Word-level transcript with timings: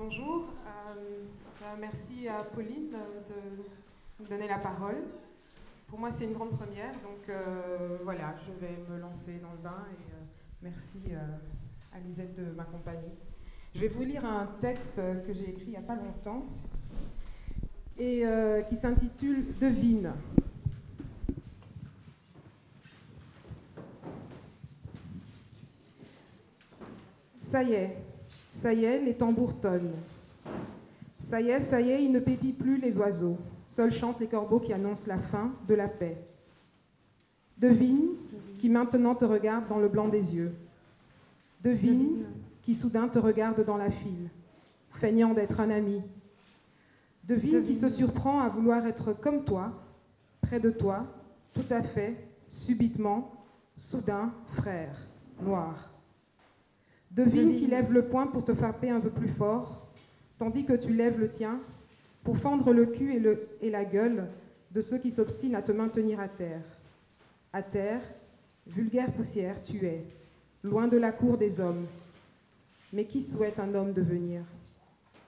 bonjour. 0.00 0.46
Euh, 0.66 1.24
euh, 1.62 1.76
merci 1.78 2.26
à 2.26 2.42
Pauline 2.42 2.88
de 2.88 4.24
me 4.24 4.28
donner 4.28 4.48
la 4.48 4.56
parole. 4.56 4.96
Pour 5.88 5.98
moi, 5.98 6.10
c'est 6.10 6.24
une 6.24 6.32
grande 6.32 6.56
première, 6.56 6.92
donc 7.02 7.28
euh, 7.28 7.98
voilà, 8.02 8.34
je 8.46 8.66
vais 8.66 8.78
me 8.88 8.98
lancer 8.98 9.40
dans 9.40 9.52
le 9.52 9.58
bain 9.58 9.84
et 9.92 10.14
merci 10.62 11.02
à 11.92 11.98
Lisette 11.98 12.34
de 12.34 12.50
m'accompagner. 12.52 13.10
Je 13.74 13.80
vais 13.80 13.88
vous 13.88 14.02
lire 14.02 14.24
un 14.24 14.46
texte 14.58 15.02
que 15.26 15.34
j'ai 15.34 15.50
écrit 15.50 15.66
il 15.66 15.70
n'y 15.72 15.76
a 15.76 15.82
pas 15.82 15.96
longtemps 15.96 16.46
et 17.98 18.24
qui 18.70 18.76
s'intitule 18.76 19.58
Devine. 19.60 20.14
Ça 27.40 27.62
y 27.64 27.74
est, 27.74 27.96
ça 28.60 28.74
y 28.74 28.84
est, 28.84 29.00
les 29.00 29.14
tambours 29.14 29.58
tonnent. 29.58 29.94
Ça 31.18 31.40
y 31.40 31.48
est, 31.48 31.62
ça 31.62 31.80
y 31.80 31.90
est, 31.90 32.04
il 32.04 32.12
ne 32.12 32.20
pépit 32.20 32.52
plus 32.52 32.76
les 32.76 32.98
oiseaux. 32.98 33.38
Seuls 33.64 33.90
chantent 33.90 34.20
les 34.20 34.26
corbeaux 34.26 34.60
qui 34.60 34.74
annoncent 34.74 35.08
la 35.08 35.16
fin 35.16 35.52
de 35.66 35.74
la 35.74 35.88
paix. 35.88 36.18
Devine 37.56 38.08
qui 38.58 38.68
maintenant 38.68 39.14
te 39.14 39.24
regarde 39.24 39.66
dans 39.68 39.78
le 39.78 39.88
blanc 39.88 40.08
des 40.08 40.36
yeux. 40.36 40.52
Devine 41.62 42.26
qui 42.62 42.74
soudain 42.74 43.08
te 43.08 43.18
regarde 43.18 43.64
dans 43.64 43.78
la 43.78 43.90
file, 43.90 44.28
feignant 44.90 45.32
d'être 45.32 45.60
un 45.60 45.70
ami. 45.70 46.02
Devine 47.24 47.62
qui 47.62 47.74
se 47.74 47.88
surprend 47.88 48.40
à 48.40 48.50
vouloir 48.50 48.86
être 48.86 49.14
comme 49.14 49.44
toi, 49.44 49.72
près 50.42 50.60
de 50.60 50.70
toi, 50.70 51.06
tout 51.54 51.64
à 51.70 51.80
fait, 51.80 52.14
subitement, 52.48 53.32
soudain, 53.74 54.32
frère, 54.48 55.06
noir. 55.40 55.90
Devine 57.10 57.56
qui 57.56 57.66
lève 57.66 57.92
le 57.92 58.06
poing 58.06 58.28
pour 58.28 58.44
te 58.44 58.54
frapper 58.54 58.90
un 58.90 59.00
peu 59.00 59.10
plus 59.10 59.28
fort, 59.28 59.88
tandis 60.38 60.64
que 60.64 60.72
tu 60.72 60.92
lèves 60.92 61.18
le 61.18 61.28
tien 61.28 61.60
pour 62.22 62.36
fendre 62.36 62.72
le 62.72 62.86
cul 62.86 63.14
et, 63.14 63.18
le, 63.18 63.48
et 63.60 63.70
la 63.70 63.84
gueule 63.84 64.28
de 64.70 64.80
ceux 64.80 64.98
qui 64.98 65.10
s'obstinent 65.10 65.56
à 65.56 65.62
te 65.62 65.72
maintenir 65.72 66.20
à 66.20 66.28
terre. 66.28 66.62
À 67.52 67.62
terre, 67.62 68.00
vulgaire 68.66 69.12
poussière, 69.12 69.62
tu 69.62 69.84
es, 69.86 70.04
loin 70.62 70.86
de 70.86 70.96
la 70.96 71.10
cour 71.10 71.36
des 71.36 71.60
hommes. 71.60 71.86
Mais 72.92 73.04
qui 73.04 73.22
souhaite 73.22 73.58
un 73.58 73.74
homme 73.74 73.92
devenir 73.92 74.42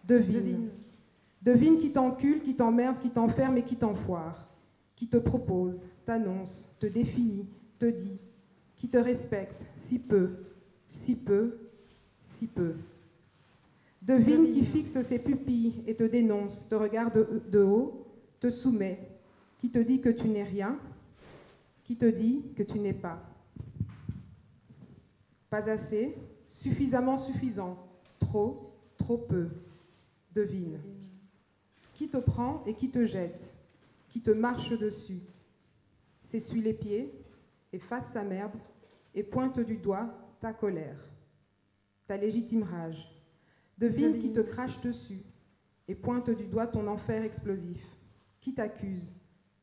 Devine. 0.05 0.33
Devine. 0.33 0.69
Devine 1.43 1.79
qui 1.79 1.93
t'encule, 1.93 2.41
qui 2.41 2.55
t'emmerde, 2.55 3.01
qui 3.01 3.11
t'enferme 3.11 3.57
et 3.57 3.63
qui 3.63 3.77
t'enfoire, 3.77 4.49
qui 4.95 5.09
te 5.09 5.17
propose, 5.17 5.87
t'annonce, 6.05 6.77
te 6.81 6.87
définit, 6.87 7.47
te 7.81 7.87
dit, 7.87 8.19
qui 8.77 8.89
te 8.89 8.99
respecte, 8.99 9.67
si 9.75 9.99
peu, 9.99 10.31
si 10.93 11.17
peu, 11.17 11.59
peu. 12.47 12.75
Devine 14.03 14.53
qui 14.53 14.65
fixe 14.65 15.01
ses 15.01 15.23
pupilles 15.23 15.85
et 15.87 15.95
te 15.95 16.03
dénonce, 16.03 16.69
te 16.69 16.75
regarde 16.75 17.51
de 17.51 17.63
haut, 17.63 18.07
te 18.41 18.51
soumet, 18.51 18.99
qui 19.59 19.71
te 19.71 19.79
dit 19.79 20.01
que 20.01 20.09
tu 20.09 20.29
n'es 20.29 20.43
rien, 20.43 20.77
qui 21.85 21.97
te 21.97 22.07
dit 22.07 22.43
que 22.57 22.65
tu 22.65 22.81
n'es 22.81 22.93
pas. 22.93 23.23
Pas 25.49 25.71
assez, 25.71 26.17
suffisamment 26.49 27.17
suffisant, 27.17 27.79
trop, 28.19 28.75
trop 28.99 29.19
peu. 29.19 29.49
Devine. 30.35 30.81
Qui 31.95 32.09
te 32.09 32.17
prend 32.17 32.65
et 32.67 32.75
qui 32.75 32.91
te 32.91 33.05
jette, 33.05 33.55
qui 34.09 34.21
te 34.21 34.31
marche 34.31 34.77
dessus, 34.79 35.21
s'essuie 36.23 36.63
les 36.63 36.73
pieds, 36.73 37.13
efface 37.73 38.13
sa 38.13 38.23
merde 38.23 38.57
et 39.15 39.23
pointe 39.23 39.61
du 39.61 39.77
doigt 39.77 40.09
ta 40.41 40.53
colère 40.53 41.12
ta 42.13 42.19
légitime 42.19 42.63
rage. 42.63 43.11
Devine 43.79 44.19
qui 44.19 44.33
te 44.33 44.41
crache 44.41 44.79
dessus 44.83 45.23
et 45.89 45.95
pointe 45.95 46.29
du 46.29 46.45
doigt 46.45 46.67
ton 46.67 46.87
enfer 46.87 47.25
explosif. 47.25 47.83
Qui 48.39 48.53
t'accuse? 48.53 49.15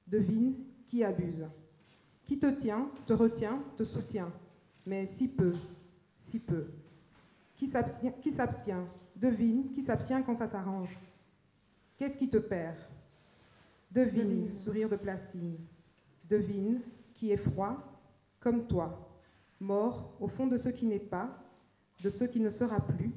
Devine 0.08 0.56
qui 0.88 1.04
abuse. 1.04 1.46
Qui 2.24 2.40
te 2.40 2.48
tient, 2.48 2.90
te 3.06 3.14
retient, 3.14 3.62
te 3.78 3.84
soutient, 3.84 4.32
mais 4.84 5.06
si 5.06 5.28
peu, 5.28 5.54
si 6.22 6.40
peu. 6.40 6.72
Qui 7.56 7.68
s'abstient 7.68 8.88
Devine 9.16 9.72
qui 9.72 9.84
s'abstient 9.84 10.24
quand 10.26 10.34
ça 10.34 10.48
s'arrange. 10.48 10.98
Qu'est-ce 11.98 12.18
qui 12.18 12.30
te 12.30 12.38
perd? 12.38 12.78
Devine, 13.92 14.56
sourire 14.56 14.90
de 14.90 14.96
plastine. 14.96 15.56
Devine 16.28 16.81
qui 17.14 17.31
est 17.31 17.38
froid, 17.38 17.78
comme 18.40 18.66
toi, 18.66 19.08
mort 19.60 20.16
au 20.20 20.28
fond 20.28 20.48
de 20.48 20.58
ce 20.58 20.70
qui 20.70 20.88
n'est 20.88 20.98
pas, 20.98 21.46
de 22.02 22.10
ce 22.10 22.26
qui 22.26 22.40
ne 22.40 22.50
sera 22.50 22.80
plus, 22.80 23.12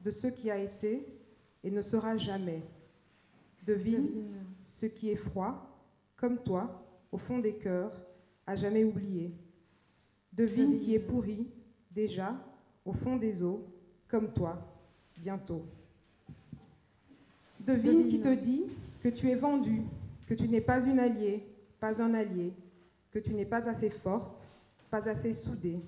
de 0.00 0.10
ce 0.10 0.26
qui 0.26 0.50
a 0.50 0.58
été 0.58 1.06
et 1.64 1.70
ne 1.70 1.80
sera 1.80 2.16
jamais. 2.16 2.62
Devine 3.64 4.08
ce 4.64 4.86
qui 4.86 5.10
est 5.10 5.16
froid, 5.16 5.68
comme 6.16 6.38
toi, 6.42 6.84
au 7.10 7.18
fond 7.18 7.38
des 7.38 7.54
cœurs, 7.54 7.92
à 8.46 8.54
jamais 8.54 8.84
oublié. 8.84 9.32
Devine 10.32 10.78
qui 10.78 10.94
est 10.94 10.98
pourri, 10.98 11.46
déjà, 11.90 12.34
au 12.84 12.92
fond 12.92 13.16
des 13.16 13.42
eaux, 13.42 13.64
comme 14.08 14.32
toi, 14.32 14.58
bientôt. 15.18 15.64
Devine 17.60 18.08
qui 18.08 18.20
te 18.20 18.34
dit 18.34 18.64
que 19.02 19.08
tu 19.08 19.28
es 19.28 19.34
vendu, 19.34 19.82
que 20.26 20.34
tu 20.34 20.48
n'es 20.48 20.60
pas 20.60 20.84
une 20.84 20.98
alliée, 20.98 21.46
pas 21.78 22.02
un 22.02 22.14
allié, 22.14 22.52
que 23.12 23.18
tu 23.18 23.34
n'es 23.34 23.44
pas 23.44 23.68
assez 23.68 23.90
forte, 23.90 24.48
pas 24.90 25.08
assez 25.08 25.32
soudée, 25.32 25.80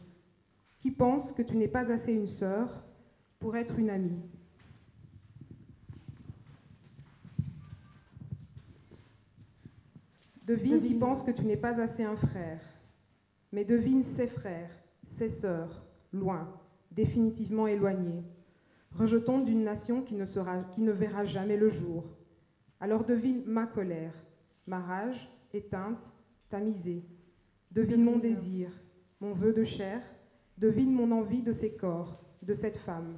qui 0.84 0.91
pense 0.91 1.33
que 1.33 1.41
tu 1.41 1.56
n'es 1.56 1.67
pas 1.67 1.91
assez 1.91 2.12
une 2.12 2.27
sœur 2.27 2.84
pour 3.39 3.56
être 3.56 3.78
une 3.78 3.89
amie. 3.89 4.21
Devine, 10.47 10.83
qui 10.83 10.93
pense 10.93 11.23
que 11.23 11.31
tu 11.31 11.47
n'es 11.47 11.56
pas 11.56 11.81
assez 11.81 12.05
un 12.05 12.17
frère, 12.17 12.61
mais 13.50 13.65
devine 13.65 14.03
ses 14.03 14.27
frères, 14.27 14.69
ses 15.06 15.31
sœurs, 15.31 15.87
loin, 16.12 16.53
définitivement 16.93 17.67
éloignés, 17.67 18.23
rejetons 18.93 19.39
d'une 19.39 19.65
nation 19.65 20.03
qui 20.03 20.15
ne, 20.15 20.27
sera, 20.27 20.65
qui 20.65 20.83
ne 20.83 20.93
verra 20.93 21.25
jamais 21.25 21.56
le 21.56 21.71
jour. 21.71 22.05
Alors 22.78 23.05
devine 23.05 23.43
ma 23.47 23.67
colère, 23.67 24.12
ma 24.67 24.81
rage 24.81 25.31
éteinte, 25.55 26.12
tamisée. 26.50 27.06
Devine 27.71 28.05
mon 28.05 28.19
désir, 28.19 28.69
mon 29.19 29.33
vœu 29.33 29.55
de 29.55 29.65
chair, 29.65 30.03
Devine 30.59 30.92
mon 30.92 31.10
envie 31.10 31.42
de 31.42 31.53
ces 31.53 31.75
corps, 31.75 32.20
de 32.42 32.54
cette 32.54 32.76
femme, 32.76 33.16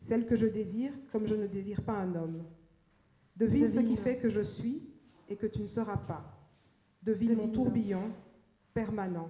celle 0.00 0.26
que 0.26 0.36
je 0.36 0.46
désire 0.46 0.92
comme 1.10 1.26
je 1.26 1.34
ne 1.34 1.46
désire 1.46 1.82
pas 1.82 1.92
un 1.92 2.14
homme. 2.14 2.42
Devine, 3.36 3.68
ce 3.68 3.80
qui 3.80 3.96
fait 3.96 4.16
que 4.18 4.28
je 4.28 4.40
suis 4.40 4.82
et 5.28 5.36
que 5.36 5.46
tu 5.46 5.60
ne 5.60 5.66
seras 5.66 5.96
pas. 5.96 6.24
Devine, 7.02 7.34
mon 7.34 7.48
tourbillon 7.48 8.10
permanent, 8.74 9.28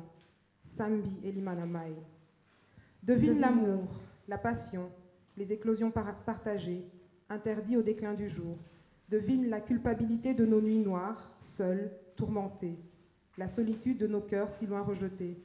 Sambi 0.64 1.12
et 1.24 1.32
Limanamai. 1.32 1.94
Devine 3.02 3.40
l'amour, 3.40 4.00
la 4.28 4.38
passion, 4.38 4.90
les 5.36 5.52
éclosions 5.52 5.90
partagées, 5.90 6.84
interdites 7.28 7.76
au 7.76 7.82
déclin 7.82 8.14
du 8.14 8.28
jour. 8.28 8.58
Devine 9.08 9.48
la 9.48 9.60
culpabilité 9.60 10.34
de 10.34 10.46
nos 10.46 10.60
nuits 10.60 10.78
noires, 10.78 11.32
seules, 11.40 11.90
tourmentées, 12.16 12.78
la 13.36 13.48
solitude 13.48 13.98
de 13.98 14.06
nos 14.06 14.20
cœurs 14.20 14.50
si 14.50 14.66
loin 14.66 14.82
rejetés. 14.82 15.42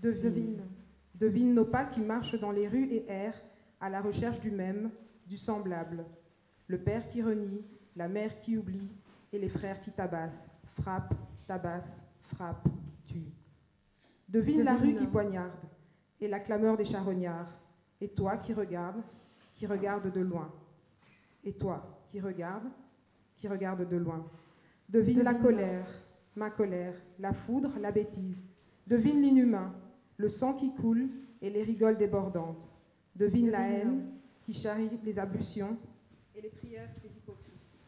Devine 0.00 0.22
Devine 0.22 0.62
nos 1.20 1.64
pas 1.64 1.84
qui 1.84 2.00
marchent 2.00 2.38
dans 2.38 2.50
les 2.50 2.68
rues 2.68 2.88
et 2.90 3.04
errent 3.08 3.42
à 3.80 3.88
la 3.88 4.00
recherche 4.00 4.40
du 4.40 4.50
même, 4.50 4.90
du 5.26 5.36
semblable. 5.36 6.04
Le 6.66 6.78
père 6.78 7.06
qui 7.08 7.22
renie, 7.22 7.64
la 7.94 8.08
mère 8.08 8.38
qui 8.40 8.56
oublie, 8.56 8.90
et 9.32 9.38
les 9.38 9.48
frères 9.48 9.80
qui 9.80 9.90
tabassent, 9.90 10.60
frappent, 10.64 11.14
tabassent, 11.46 12.06
frappent, 12.20 12.68
tuent. 13.04 13.32
Devine, 14.28 14.62
la 14.62 14.76
rue 14.76 14.94
qui 14.94 15.06
poignarde, 15.06 15.52
et 16.20 16.28
la 16.28 16.40
clameur 16.40 16.76
des 16.76 16.84
charognards, 16.84 17.52
et 18.00 18.08
toi 18.08 18.36
qui 18.36 18.52
regardes, 18.52 19.02
qui 19.54 19.66
regarde 19.66 20.12
de 20.12 20.20
loin. 20.20 20.52
Et 21.44 21.52
toi 21.52 22.04
qui 22.10 22.20
regardes, 22.20 22.68
qui 23.36 23.48
regarde 23.48 23.88
de 23.88 23.96
loin. 23.96 24.26
Devine 24.88 25.22
la 25.22 25.34
colère, 25.34 25.86
ma 26.34 26.50
colère, 26.50 26.94
la 27.18 27.32
foudre, 27.32 27.78
la 27.80 27.92
bêtise. 27.92 28.42
Devine 28.86 29.20
l'inhumain, 29.20 29.72
le 30.16 30.28
sang 30.28 30.54
qui 30.54 30.74
coule 30.74 31.08
et 31.42 31.50
les 31.50 31.62
rigoles 31.62 31.98
débordantes. 31.98 32.70
Devine 33.14 33.50
la 33.50 33.68
haine 33.68 34.12
qui 34.44 34.54
charrie 34.54 34.90
les 35.04 35.18
ablutions 35.18 35.76
et 36.34 36.40
les 36.40 36.50
prières 36.50 36.88
des 37.02 37.08
hypocrites. 37.08 37.78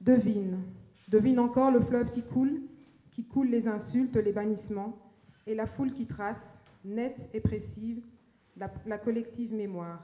Devine, 0.00 0.62
devine 1.08 1.38
encore 1.38 1.70
le 1.70 1.80
fleuve 1.80 2.10
qui 2.10 2.22
coule, 2.22 2.62
qui 3.10 3.24
coule 3.24 3.48
les 3.48 3.66
insultes, 3.68 4.16
les 4.16 4.32
bannissements, 4.32 4.98
et 5.46 5.54
la 5.54 5.66
foule 5.66 5.92
qui 5.92 6.06
trace, 6.06 6.62
nette 6.84 7.30
et 7.32 7.40
précise, 7.40 8.02
la, 8.56 8.72
la 8.86 8.98
collective 8.98 9.54
mémoire. 9.54 10.02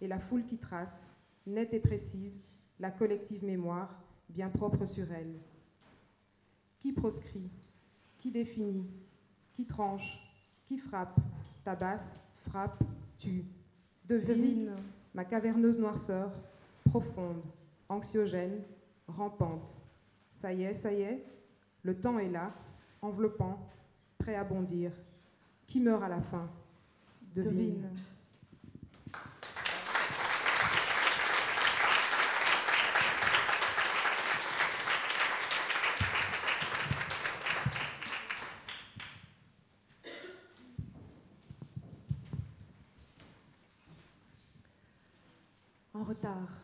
Et 0.00 0.08
la 0.08 0.18
foule 0.18 0.44
qui 0.44 0.58
trace, 0.58 1.16
nette 1.46 1.72
et 1.74 1.80
précise, 1.80 2.40
la 2.80 2.90
collective 2.90 3.44
mémoire, 3.44 4.02
bien 4.28 4.48
propre 4.48 4.84
sur 4.84 5.10
elle. 5.12 5.38
Qui 6.78 6.92
proscrit? 6.92 7.48
Qui 8.22 8.30
définit, 8.30 8.86
qui 9.52 9.66
tranche, 9.66 10.16
qui 10.64 10.78
frappe, 10.78 11.18
tabasse, 11.64 12.22
frappe, 12.48 12.80
tue. 13.18 13.44
Devine 14.08 14.26
Devine 14.28 14.70
ma 15.12 15.24
caverneuse 15.24 15.76
noirceur, 15.80 16.30
profonde, 16.84 17.42
anxiogène, 17.88 18.62
rampante. 19.08 19.74
Ça 20.30 20.52
y 20.52 20.62
est, 20.62 20.74
ça 20.74 20.92
y 20.92 21.00
est, 21.00 21.24
le 21.82 22.00
temps 22.00 22.20
est 22.20 22.28
là, 22.28 22.54
enveloppant, 23.02 23.58
prêt 24.18 24.36
à 24.36 24.44
bondir. 24.44 24.92
Qui 25.66 25.80
meurt 25.80 26.04
à 26.04 26.08
la 26.08 26.22
fin? 26.22 26.48
Devine. 27.34 27.50
Devine. 27.50 27.88
En 46.02 46.04
retard. 46.04 46.60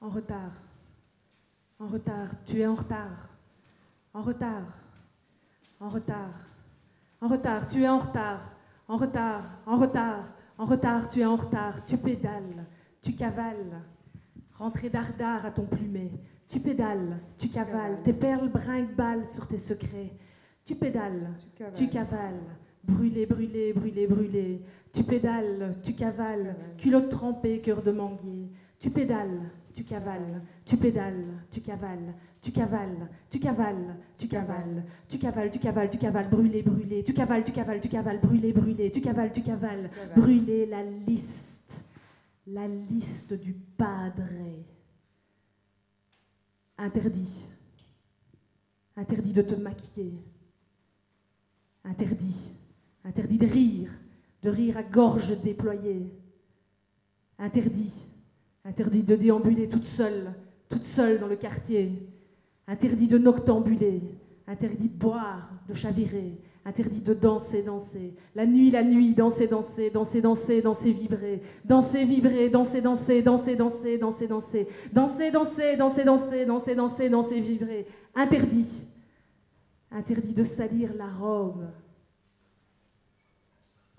En 0.00 0.08
retard. 0.08 0.60
En 1.78 1.86
retard. 1.86 2.44
Tu 2.46 2.60
es 2.60 2.66
en 2.66 2.74
retard. 2.74 3.28
En 4.12 4.22
retard. 4.22 4.82
En 5.78 5.88
retard. 5.88 6.48
En 7.20 7.28
retard. 7.28 7.68
Tu 7.68 7.84
es 7.84 7.88
en 7.88 8.00
retard. 8.00 8.40
En 8.88 8.96
retard. 8.96 9.44
En 9.66 9.76
retard. 9.78 10.34
En 10.56 10.64
retard. 10.66 11.10
Tu 11.10 11.20
es 11.20 11.26
en 11.26 11.36
retard. 11.36 11.84
Tu 11.84 11.96
pédales. 11.96 12.66
Tu 13.00 13.14
cavales. 13.14 13.84
Rentrée 14.54 14.90
dardard 14.90 15.46
à 15.46 15.52
ton 15.52 15.66
plumet. 15.66 16.10
Tu 16.48 16.58
pédales. 16.58 17.22
Tu 17.36 17.48
cavales. 17.48 18.02
Tes 18.02 18.14
perles 18.14 18.48
brinque-balles 18.48 19.28
sur 19.28 19.46
tes 19.46 19.58
secrets. 19.58 20.10
Tu 20.64 20.74
pédales. 20.74 21.36
Tu 21.38 21.50
cavales. 21.50 21.76
Tu 21.76 21.88
cavales, 21.88 22.56
brûlé, 22.88 23.26
brûlé, 23.26 23.72
brûlé, 23.72 24.06
brûlé. 24.06 24.60
Tu 24.92 25.02
pédales, 25.04 25.76
tu 25.82 25.92
cavales, 25.94 26.44
Cavale. 26.44 26.56
culotte 26.78 27.10
trempée, 27.10 27.60
cœur 27.60 27.82
de 27.82 27.92
manguier. 27.92 28.48
Tu 28.80 28.90
pédales, 28.90 29.50
tu 29.74 29.84
cavales, 29.84 30.42
tu 30.64 30.76
pédales, 30.76 31.24
tu 31.50 31.60
cavales, 31.60 32.14
tu 32.40 32.52
cavales, 32.52 33.08
tu 33.30 33.38
cavales, 33.40 33.96
tu 34.16 34.28
cavales, 34.28 34.84
tu 35.08 35.18
cavales, 35.18 35.50
tu 35.50 35.58
cavales, 35.58 35.90
tu 35.90 35.98
cavales, 35.98 36.28
brûlé, 36.30 36.62
brûlé. 36.62 37.02
Tu 37.04 37.12
cavales, 37.12 37.44
tu 37.44 37.52
cavales, 37.52 37.80
tu 37.80 37.88
cavales, 37.88 38.20
brûlé, 38.20 38.52
brûlé. 38.52 38.90
Tu 38.90 39.00
cavales, 39.00 39.32
tu 39.32 39.42
cavales, 39.42 39.90
Cavale. 39.90 40.14
brûler 40.20 40.66
la 40.66 40.82
liste, 40.84 41.84
la 42.46 42.66
liste 42.66 43.34
du 43.34 43.52
padre. 43.52 44.22
Interdit, 46.80 47.44
interdit 48.96 49.32
de 49.32 49.42
te 49.42 49.54
maquiller, 49.56 50.14
interdit, 51.84 52.50
interdit 53.08 53.38
de 53.38 53.46
rire, 53.46 53.90
de 54.42 54.50
rire 54.50 54.76
à 54.76 54.82
gorge 54.82 55.40
déployée, 55.42 56.12
interdit, 57.38 57.94
interdit 58.64 59.02
de 59.02 59.16
déambuler 59.16 59.68
toute 59.68 59.86
seule, 59.86 60.34
toute 60.68 60.84
seule 60.84 61.18
dans 61.18 61.26
le 61.26 61.36
quartier, 61.36 62.06
interdit 62.66 63.08
de 63.08 63.16
noctambuler, 63.16 64.02
interdit 64.46 64.90
de 64.90 64.98
boire, 64.98 65.50
de 65.66 65.72
chavirer, 65.72 66.38
interdit 66.66 67.00
de 67.00 67.14
danser, 67.14 67.62
danser, 67.62 68.14
la 68.34 68.44
nuit, 68.44 68.70
la 68.70 68.82
nuit, 68.82 69.14
danser, 69.14 69.46
danser, 69.46 69.88
danser, 69.88 70.20
danser, 70.20 70.60
danser, 70.60 70.92
vibrer, 70.92 71.40
danser, 71.64 72.04
vibrer, 72.04 72.50
danser, 72.50 72.82
danser, 72.82 73.22
danser, 73.22 73.56
danser, 73.56 73.96
danser, 73.96 74.28
danser, 74.28 74.68
danser, 74.92 75.30
danser, 75.30 75.76
danser, 75.78 76.04
danser, 76.04 76.44
danser, 76.44 76.74
danser, 76.74 77.08
danser, 77.08 77.40
vibrer, 77.40 77.86
interdit, 78.14 78.86
interdit 79.90 80.34
de 80.34 80.44
salir 80.44 80.92
la 80.94 81.08
robe, 81.08 81.70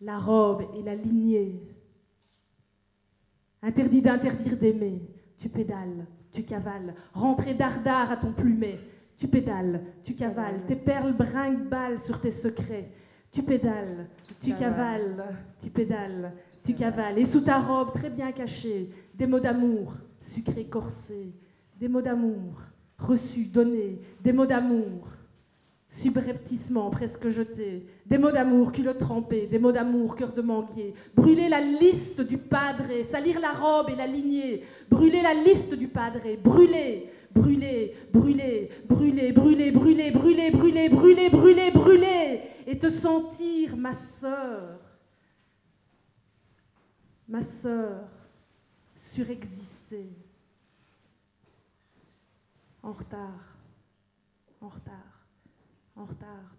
la 0.02 0.18
robe 0.18 0.64
et 0.78 0.84
la 0.84 0.96
lignée, 0.96 1.62
interdit 3.62 4.02
d'interdire 4.02 4.58
d'aimer, 4.58 5.02
tu 5.38 5.50
pédales, 5.50 6.08
tu 6.32 6.44
cavales, 6.44 6.96
rentrer 7.14 7.54
dardard 7.54 8.12
à 8.12 8.18
ton 8.18 8.32
plumet, 8.32 8.80
tu 9.18 9.28
pédales, 9.28 9.84
tu 10.04 10.16
cavales, 10.16 10.66
tes 10.66 10.76
perles 10.76 11.14
brinque-balles 11.14 12.00
sur 12.00 12.22
tes 12.22 12.32
secrets, 12.32 12.90
tu 13.32 13.44
pédales, 13.44 14.08
tu 14.40 14.54
cavales, 14.54 15.38
tu 15.62 15.70
pédales, 15.70 16.34
tu 16.64 16.74
cavales, 16.74 17.20
et 17.20 17.26
sous 17.26 17.42
ta 17.42 17.60
robe 17.60 17.94
très 17.94 18.10
bien 18.10 18.32
cachée, 18.32 18.90
des 19.14 19.28
mots 19.28 19.40
d'amour, 19.40 19.94
sucrés 20.22 20.66
corsés, 20.66 21.34
des 21.78 21.88
mots 21.88 22.02
d'amour, 22.02 22.62
reçus, 22.98 23.46
donnés, 23.46 24.02
des 24.22 24.34
mots 24.34 24.46
d'amour, 24.46 25.10
subrepticement 25.90 26.92
presque 26.92 27.30
jetés, 27.30 27.84
des 28.06 28.20
mots 28.20 28.32
d'amour, 28.32 28.72
culotte 28.72 29.00
trempée, 29.00 29.48
des 29.48 29.58
mots 29.58 29.72
d'amour, 29.72 30.16
cœur 30.16 30.32
de 30.32 30.42
manguier, 30.42 30.94
brûler 31.16 31.50
la 31.50 31.62
liste 31.62 32.22
du 32.22 32.38
padre, 32.38 32.86
salir 33.04 33.40
la 33.40 33.52
robe 33.54 33.90
et 33.90 33.96
la 33.96 34.06
lignée, 34.06 34.64
brûler 34.90 35.24
la 35.24 35.34
liste 35.34 35.74
du 35.74 35.88
padre, 35.88 36.20
brûler, 36.44 37.10
brûler, 37.34 37.96
brûler, 38.14 38.72
brûler, 38.88 39.32
brûler, 39.32 39.72
brûler, 39.72 40.12
brûler, 40.12 40.52
brûler, 40.52 40.90
brûler, 40.90 41.30
brûler, 41.30 41.72
brûler, 41.72 42.42
et 42.68 42.78
te 42.78 42.90
sentir, 42.90 43.76
ma 43.76 43.96
sœur, 43.96 44.80
ma 47.28 47.42
sœur, 47.42 48.08
surexister, 48.96 50.08
en 52.84 52.92
retard, 52.92 53.58
en 54.62 54.68
retard, 54.68 55.09
en 56.00 56.06
retard, 56.06 56.46